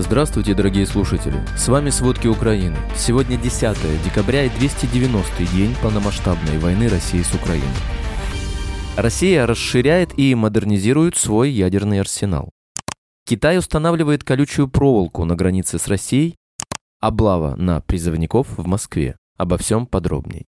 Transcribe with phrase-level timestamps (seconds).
[0.00, 1.44] Здравствуйте, дорогие слушатели!
[1.56, 2.76] С вами «Сводки Украины».
[2.96, 7.66] Сегодня 10 декабря и 290-й день полномасштабной войны России с Украиной.
[8.96, 12.50] Россия расширяет и модернизирует свой ядерный арсенал.
[13.26, 16.36] Китай устанавливает колючую проволоку на границе с Россией.
[17.00, 19.16] Облава на призывников в Москве.
[19.36, 20.46] Обо всем подробней.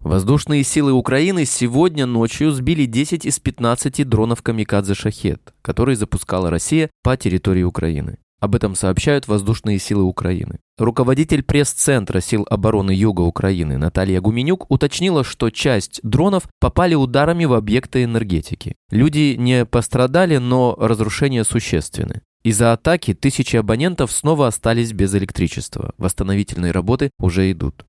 [0.00, 6.88] Воздушные силы Украины сегодня ночью сбили 10 из 15 дронов «Камикадзе Шахет», которые запускала Россия
[7.02, 8.16] по территории Украины.
[8.40, 10.60] Об этом сообщают воздушные силы Украины.
[10.78, 17.52] Руководитель пресс-центра сил обороны Юга Украины Наталья Гуменюк уточнила, что часть дронов попали ударами в
[17.52, 18.76] объекты энергетики.
[18.90, 22.22] Люди не пострадали, но разрушения существенны.
[22.44, 25.92] Из-за атаки тысячи абонентов снова остались без электричества.
[25.98, 27.84] Восстановительные работы уже идут.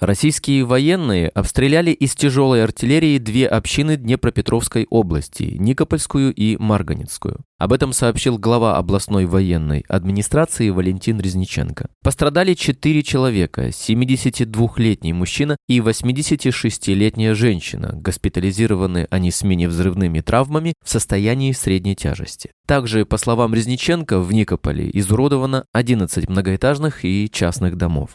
[0.00, 7.40] Российские военные обстреляли из тяжелой артиллерии две общины Днепропетровской области– Никопольскую и Марганецкую.
[7.58, 11.88] Об этом сообщил глава областной военной администрации Валентин Резниченко.
[12.04, 17.90] Пострадали четыре человека– 72-летний мужчина и 86-летняя женщина.
[17.94, 22.52] Госпитализированы они с мини-взрывными травмами в состоянии средней тяжести.
[22.68, 28.10] Также, по словам Резниченко, в Никополе изуродовано 11 многоэтажных и частных домов.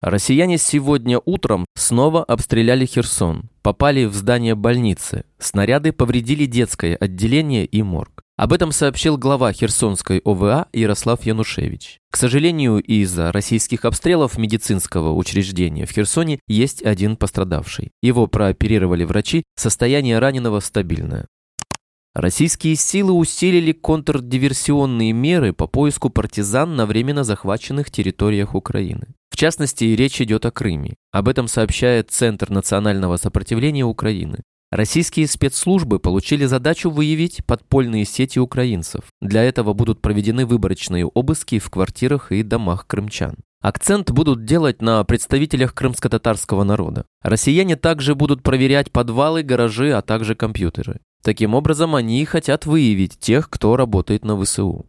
[0.00, 5.24] Россияне сегодня утром снова обстреляли Херсон, попали в здание больницы.
[5.40, 8.22] Снаряды повредили детское отделение и морг.
[8.36, 11.98] Об этом сообщил глава Херсонской ОВА Ярослав Янушевич.
[12.12, 17.90] К сожалению, из-за российских обстрелов медицинского учреждения в Херсоне есть один пострадавший.
[18.00, 21.26] Его прооперировали врачи, состояние раненого стабильное.
[22.14, 29.08] Российские силы усилили контрдиверсионные меры по поиску партизан на временно захваченных территориях Украины.
[29.38, 30.96] Частности, речь идет о Крыме.
[31.12, 34.40] Об этом сообщает Центр национального сопротивления Украины.
[34.72, 39.02] Российские спецслужбы получили задачу выявить подпольные сети украинцев.
[39.20, 43.36] Для этого будут проведены выборочные обыски в квартирах и домах крымчан.
[43.62, 47.06] Акцент будут делать на представителях крымско-татарского народа.
[47.22, 50.98] Россияне также будут проверять подвалы, гаражи, а также компьютеры.
[51.22, 54.86] Таким образом, они хотят выявить тех, кто работает на ВСУ.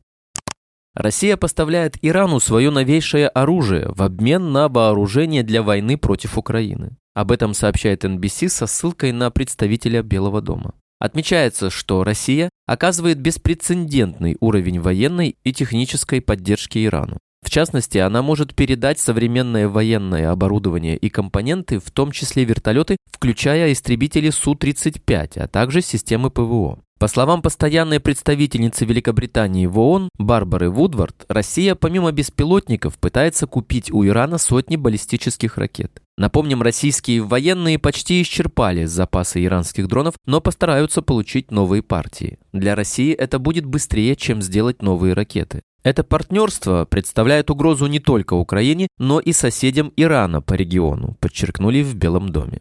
[0.99, 6.97] Россия поставляет Ирану свое новейшее оружие в обмен на вооружение для войны против Украины.
[7.13, 10.73] Об этом сообщает NBC со ссылкой на представителя Белого дома.
[10.99, 17.17] Отмечается, что Россия оказывает беспрецедентный уровень военной и технической поддержки Ирану.
[17.41, 23.71] В частности, она может передать современное военное оборудование и компоненты, в том числе вертолеты, включая
[23.71, 26.83] истребители Су-35, а также системы ПВО.
[26.99, 34.05] По словам постоянной представительницы Великобритании в ООН Барбары Вудвард, Россия помимо беспилотников пытается купить у
[34.05, 36.01] Ирана сотни баллистических ракет.
[36.17, 42.37] Напомним, российские военные почти исчерпали запасы иранских дронов, но постараются получить новые партии.
[42.51, 45.61] Для России это будет быстрее, чем сделать новые ракеты.
[45.83, 51.95] Это партнерство представляет угрозу не только Украине, но и соседям Ирана по региону, подчеркнули в
[51.95, 52.59] Белом доме.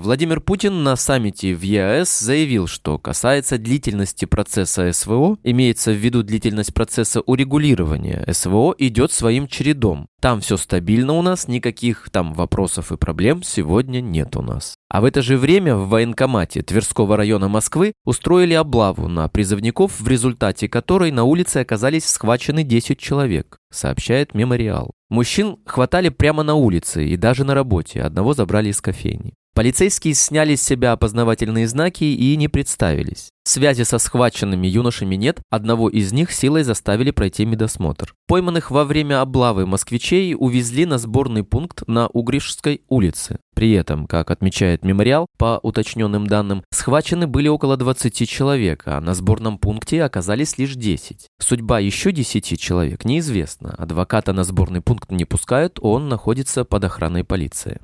[0.00, 6.22] Владимир Путин на саммите в ЕАЭС заявил, что касается длительности процесса СВО, имеется в виду
[6.22, 10.06] длительность процесса урегулирования СВО, идет своим чередом.
[10.22, 14.74] Там все стабильно у нас, никаких там вопросов и проблем сегодня нет у нас.
[14.88, 20.08] А в это же время в военкомате Тверского района Москвы устроили облаву на призывников, в
[20.08, 24.92] результате которой на улице оказались схвачены 10 человек, сообщает Мемориал.
[25.10, 29.34] Мужчин хватали прямо на улице и даже на работе, одного забрали из кофейни.
[29.54, 33.30] Полицейские сняли с себя опознавательные знаки и не представились.
[33.44, 38.14] Связи со схваченными юношами нет, одного из них силой заставили пройти медосмотр.
[38.28, 43.38] Пойманных во время облавы москвичей увезли на сборный пункт на Угришской улице.
[43.56, 49.14] При этом, как отмечает мемориал, по уточненным данным, схвачены были около 20 человек, а на
[49.14, 51.26] сборном пункте оказались лишь 10.
[51.40, 53.74] Судьба еще 10 человек неизвестна.
[53.76, 57.80] Адвоката на сборный пункт не пускают, он находится под охраной полиции.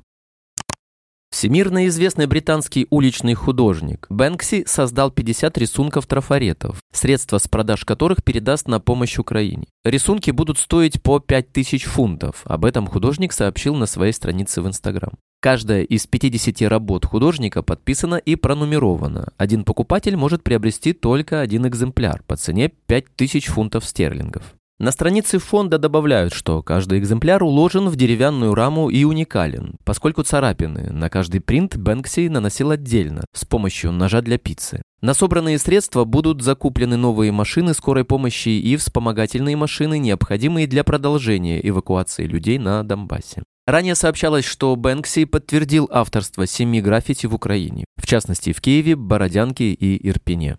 [1.37, 8.67] Всемирно известный британский уличный художник Бэнкси создал 50 рисунков трафаретов, средства с продаж которых передаст
[8.67, 9.67] на помощь Украине.
[9.85, 15.11] Рисунки будут стоить по 5000 фунтов, об этом художник сообщил на своей странице в Инстаграм.
[15.39, 19.31] Каждая из 50 работ художника подписана и пронумерована.
[19.37, 24.55] Один покупатель может приобрести только один экземпляр по цене 5000 фунтов стерлингов.
[24.79, 30.91] На странице фонда добавляют, что каждый экземпляр уложен в деревянную раму и уникален, поскольку царапины
[30.91, 34.83] на каждый принт Бэнкси наносил отдельно, с помощью ножа для пиццы.
[35.01, 41.59] На собранные средства будут закуплены новые машины скорой помощи и вспомогательные машины, необходимые для продолжения
[41.67, 43.41] эвакуации людей на Донбассе.
[43.65, 49.73] Ранее сообщалось, что Бэнкси подтвердил авторство семи граффити в Украине, в частности в Киеве, Бородянке
[49.73, 50.57] и Ирпене.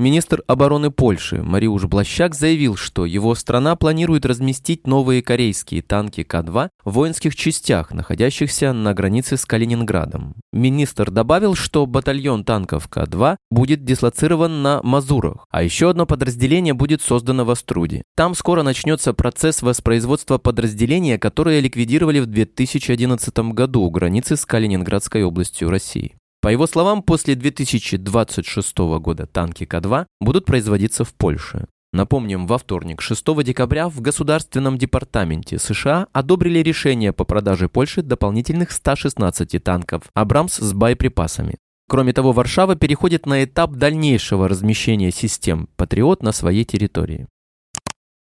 [0.00, 6.70] Министр обороны Польши Мариуш Блащак заявил, что его страна планирует разместить новые корейские танки К-2
[6.84, 10.36] в воинских частях, находящихся на границе с Калининградом.
[10.54, 17.02] Министр добавил, что батальон танков К-2 будет дислоцирован на Мазурах, а еще одно подразделение будет
[17.02, 18.02] создано в Аструде.
[18.16, 25.24] Там скоро начнется процесс воспроизводства подразделения, которое ликвидировали в 2011 году у границы с Калининградской
[25.24, 26.16] областью России.
[26.40, 31.66] По его словам, после 2026 года танки К-2 будут производиться в Польше.
[31.92, 38.70] Напомним, во вторник, 6 декабря, в Государственном департаменте США одобрили решение по продаже Польше дополнительных
[38.70, 41.56] 116 танков «Абрамс» с боеприпасами.
[41.88, 47.26] Кроме того, Варшава переходит на этап дальнейшего размещения систем «Патриот» на своей территории.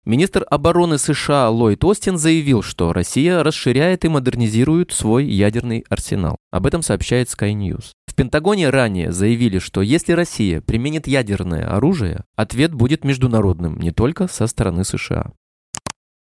[0.07, 6.37] Министр обороны США Ллойд Остин заявил, что Россия расширяет и модернизирует свой ядерный арсенал.
[6.51, 7.93] Об этом сообщает Sky News.
[8.07, 14.29] В Пентагоне ранее заявили, что если Россия применит ядерное оружие, ответ будет международным, не только
[14.29, 15.33] со стороны США.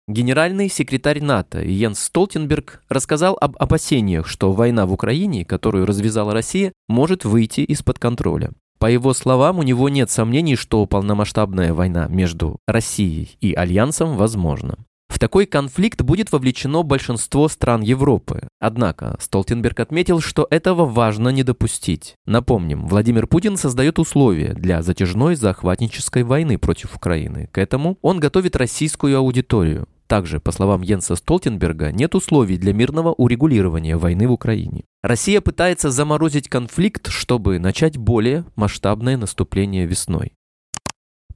[0.06, 6.72] Генеральный секретарь НАТО Йенс Столтенберг рассказал об опасениях, что война в Украине, которую развязала Россия,
[6.86, 8.50] может выйти из-под контроля.
[8.80, 14.78] По его словам, у него нет сомнений, что полномасштабная война между Россией и Альянсом возможна.
[15.10, 18.48] В такой конфликт будет вовлечено большинство стран Европы.
[18.58, 22.14] Однако Столтенберг отметил, что этого важно не допустить.
[22.24, 27.50] Напомним, Владимир Путин создает условия для затяжной захватнической войны против Украины.
[27.52, 29.88] К этому он готовит российскую аудиторию.
[30.10, 34.82] Также, по словам Йенса Столтенберга, нет условий для мирного урегулирования войны в Украине.
[35.04, 40.32] Россия пытается заморозить конфликт, чтобы начать более масштабное наступление весной.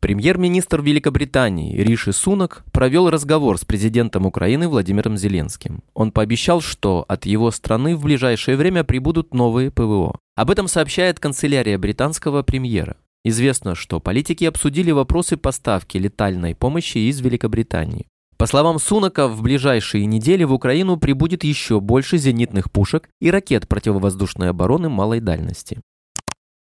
[0.00, 5.84] Премьер-министр Великобритании Риши Сунак провел разговор с президентом Украины Владимиром Зеленским.
[5.94, 10.18] Он пообещал, что от его страны в ближайшее время прибудут новые ПВО.
[10.34, 12.96] Об этом сообщает канцелярия британского премьера.
[13.22, 18.08] Известно, что политики обсудили вопросы поставки летальной помощи из Великобритании.
[18.36, 23.68] По словам Сунака, в ближайшие недели в Украину прибудет еще больше зенитных пушек и ракет
[23.68, 25.80] противовоздушной обороны малой дальности.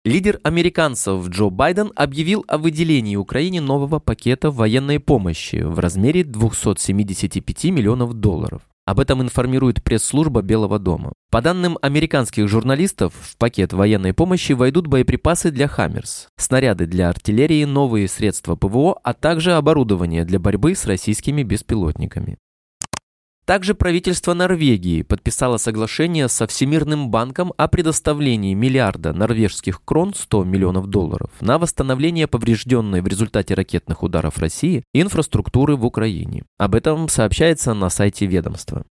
[0.06, 7.66] Лидер американцев Джо Байден объявил о выделении Украине нового пакета военной помощи в размере 275
[7.66, 8.69] миллионов долларов.
[8.90, 11.14] Об этом информирует пресс-служба Белого дома.
[11.30, 17.66] По данным американских журналистов, в пакет военной помощи войдут боеприпасы для «Хаммерс», снаряды для артиллерии,
[17.66, 22.40] новые средства ПВО, а также оборудование для борьбы с российскими беспилотниками.
[23.50, 30.86] Также правительство Норвегии подписало соглашение со Всемирным банком о предоставлении миллиарда норвежских крон 100 миллионов
[30.86, 36.44] долларов на восстановление поврежденной в результате ракетных ударов России инфраструктуры в Украине.
[36.60, 38.86] Об этом сообщается на сайте ведомства.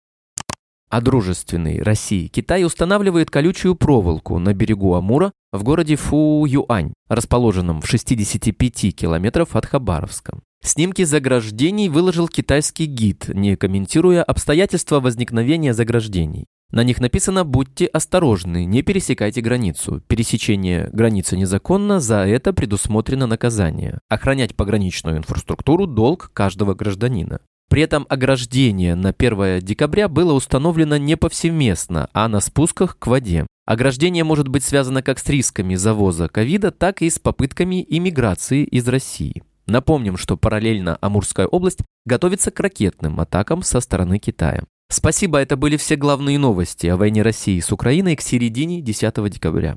[0.90, 7.86] А дружественный России Китай устанавливает колючую проволоку на берегу Амура в городе Фу-Юань, расположенном в
[7.86, 10.40] 65 километров от Хабаровска.
[10.62, 16.46] Снимки заграждений выложил китайский гид, не комментируя обстоятельства возникновения заграждений.
[16.70, 20.02] На них написано «Будьте осторожны, не пересекайте границу.
[20.06, 24.00] Пересечение границы незаконно, за это предусмотрено наказание.
[24.10, 27.40] Охранять пограничную инфраструктуру– долг каждого гражданина».
[27.70, 33.46] При этом ограждение на 1 декабря было установлено не повсеместно, а на спусках к воде.
[33.66, 38.88] Ограждение может быть связано как с рисками завоза ковида, так и с попытками иммиграции из
[38.88, 39.42] России.
[39.68, 44.64] Напомним, что параллельно Амурская область готовится к ракетным атакам со стороны Китая.
[44.90, 49.76] Спасибо, это были все главные новости о войне России с Украиной к середине 10 декабря.